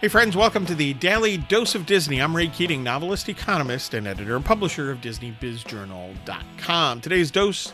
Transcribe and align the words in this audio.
Hey, 0.00 0.06
friends, 0.06 0.36
welcome 0.36 0.64
to 0.66 0.76
the 0.76 0.94
Daily 0.94 1.38
Dose 1.38 1.74
of 1.74 1.84
Disney. 1.84 2.22
I'm 2.22 2.36
Ray 2.36 2.46
Keating, 2.46 2.84
novelist, 2.84 3.28
economist, 3.28 3.94
and 3.94 4.06
editor 4.06 4.36
and 4.36 4.44
publisher 4.44 4.92
of 4.92 5.00
DisneyBizJournal.com. 5.00 7.00
Today's 7.00 7.32
dose 7.32 7.72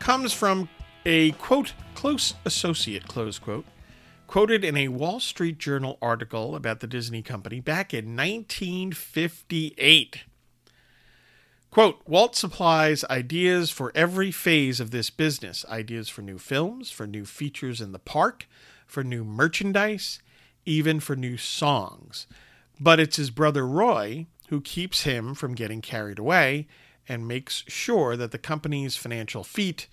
comes 0.00 0.32
from 0.32 0.68
a 1.06 1.30
quote, 1.30 1.74
close 1.94 2.34
associate, 2.44 3.06
close 3.06 3.38
quote, 3.38 3.64
quoted 4.26 4.64
in 4.64 4.76
a 4.76 4.88
Wall 4.88 5.20
Street 5.20 5.58
Journal 5.58 5.98
article 6.02 6.56
about 6.56 6.80
the 6.80 6.88
Disney 6.88 7.22
company 7.22 7.60
back 7.60 7.94
in 7.94 8.16
1958. 8.16 10.24
Quote 11.70 12.00
Walt 12.08 12.34
supplies 12.34 13.04
ideas 13.04 13.70
for 13.70 13.92
every 13.94 14.32
phase 14.32 14.80
of 14.80 14.90
this 14.90 15.10
business 15.10 15.64
ideas 15.68 16.08
for 16.08 16.22
new 16.22 16.38
films, 16.38 16.90
for 16.90 17.06
new 17.06 17.24
features 17.24 17.80
in 17.80 17.92
the 17.92 18.00
park, 18.00 18.48
for 18.84 19.04
new 19.04 19.22
merchandise 19.22 20.18
even 20.64 21.00
for 21.00 21.16
new 21.16 21.36
songs. 21.36 22.26
But 22.80 23.00
it's 23.00 23.16
his 23.16 23.30
brother 23.30 23.66
Roy 23.66 24.26
who 24.48 24.60
keeps 24.60 25.02
him 25.04 25.34
from 25.34 25.54
getting 25.54 25.80
carried 25.80 26.18
away 26.18 26.66
and 27.08 27.26
makes 27.26 27.64
sure 27.68 28.16
that 28.16 28.30
the 28.30 28.38
company's 28.38 28.96
financial 28.96 29.44
feet 29.44 29.86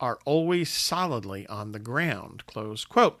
are 0.00 0.18
always 0.24 0.70
solidly 0.70 1.46
on 1.46 1.72
the 1.72 1.78
ground. 1.78 2.44
Close 2.46 2.84
quote. 2.84 3.20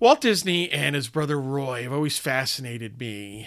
Walt 0.00 0.20
Disney 0.20 0.70
and 0.70 0.96
his 0.96 1.08
brother 1.08 1.40
Roy 1.40 1.84
have 1.84 1.92
always 1.92 2.18
fascinated 2.18 2.98
me 2.98 3.46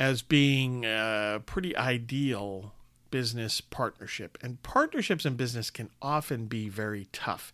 as 0.00 0.22
being 0.22 0.84
a 0.84 1.42
pretty 1.44 1.76
ideal 1.76 2.72
business 3.10 3.60
partnership. 3.60 4.38
And 4.42 4.62
partnerships 4.62 5.26
in 5.26 5.36
business 5.36 5.70
can 5.70 5.90
often 6.00 6.46
be 6.46 6.68
very 6.68 7.08
tough. 7.12 7.52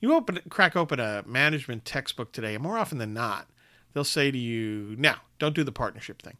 You 0.00 0.14
open 0.14 0.40
crack 0.48 0.76
open 0.76 1.00
a 1.00 1.24
management 1.26 1.84
textbook 1.84 2.32
today, 2.32 2.54
and 2.54 2.62
more 2.62 2.78
often 2.78 2.98
than 2.98 3.12
not, 3.12 3.48
they'll 3.92 4.04
say 4.04 4.30
to 4.30 4.38
you, 4.38 4.94
"No, 4.98 5.14
don't 5.38 5.54
do 5.54 5.64
the 5.64 5.72
partnership 5.72 6.22
thing." 6.22 6.36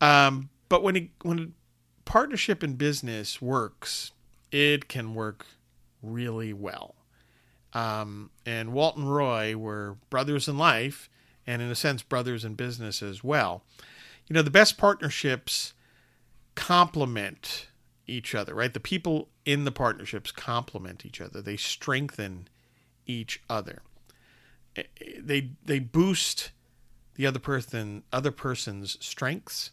Um, 0.00 0.50
but 0.68 0.82
when 0.82 0.96
it, 0.96 1.08
when 1.22 1.54
partnership 2.04 2.62
in 2.64 2.74
business 2.74 3.40
works, 3.42 4.12
it 4.50 4.88
can 4.88 5.14
work 5.14 5.46
really 6.02 6.52
well. 6.52 6.94
Um, 7.74 8.30
and 8.46 8.72
Walt 8.72 8.96
and 8.96 9.12
Roy 9.12 9.56
were 9.56 9.96
brothers 10.08 10.48
in 10.48 10.56
life, 10.56 11.10
and 11.46 11.60
in 11.60 11.70
a 11.70 11.74
sense, 11.74 12.02
brothers 12.02 12.44
in 12.44 12.54
business 12.54 13.02
as 13.02 13.22
well. 13.22 13.64
You 14.28 14.34
know, 14.34 14.42
the 14.42 14.50
best 14.50 14.78
partnerships 14.78 15.74
complement 16.54 17.68
each 18.06 18.34
other, 18.34 18.54
right? 18.54 18.72
The 18.72 18.80
people 18.80 19.28
in 19.44 19.64
the 19.64 19.72
partnerships 19.72 20.30
complement 20.30 21.04
each 21.04 21.20
other. 21.20 21.40
They 21.40 21.56
strengthen 21.56 22.48
each 23.06 23.42
other. 23.48 23.82
Eh, 24.76 24.82
they 25.18 25.50
they 25.64 25.78
boost 25.78 26.50
the 27.14 27.26
other 27.26 27.38
person 27.38 28.02
other 28.12 28.30
person's 28.30 28.96
strengths 29.04 29.70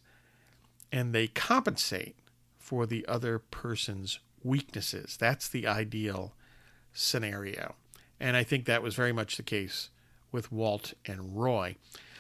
and 0.92 1.14
they 1.14 1.28
compensate 1.28 2.16
for 2.58 2.86
the 2.86 3.06
other 3.08 3.40
person's 3.40 4.20
weaknesses. 4.44 5.18
That's 5.18 5.48
the 5.48 5.68
ideal 5.68 6.34
scenario. 6.94 7.76
And 8.20 8.38
I 8.38 8.44
think 8.44 8.66
that 8.66 8.84
was 8.84 8.96
very 8.96 9.12
much 9.12 9.36
the 9.36 9.44
case 9.44 9.90
with 10.32 10.52
Walt 10.52 10.94
and 11.06 11.36
Roy. 11.36 11.76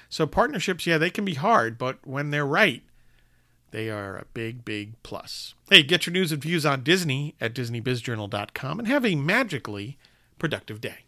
So 0.09 0.27
partnerships, 0.27 0.85
yeah, 0.85 0.97
they 0.97 1.09
can 1.09 1.25
be 1.25 1.35
hard, 1.35 1.77
but 1.77 2.05
when 2.05 2.29
they're 2.29 2.45
right, 2.45 2.83
they 3.73 3.89
are 3.89 4.17
a 4.17 4.25
big, 4.35 4.63
big 4.63 4.93
plus. 5.01 5.55
Hey, 5.67 5.81
get 5.81 6.05
your 6.05 6.13
news 6.13 6.31
and 6.31 6.39
views 6.39 6.63
on 6.63 6.83
Disney 6.83 7.33
at 7.41 7.55
DisneyBizJournal.com 7.55 8.77
and 8.77 8.87
have 8.87 9.03
a 9.03 9.15
magically 9.15 9.97
productive 10.37 10.79
day. 10.79 11.05